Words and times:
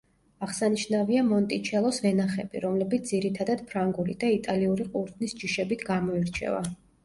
აღსანიშნავია 0.45 1.25
მონტიჩელოს 1.27 1.99
ვენახები, 2.07 2.63
რომლებიც 2.65 3.13
ძირითადად 3.13 3.63
ფრანგული 3.75 4.19
და 4.27 4.33
იტალიური 4.41 4.91
ყურძნის 4.91 5.41
ჯიშებით 5.45 5.89
გამოირჩევა. 5.95 6.69